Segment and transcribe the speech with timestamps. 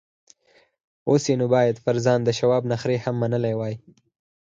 [1.09, 3.75] اوس يې نو بايد پر ځان د شواب نخرې هم منلې وای.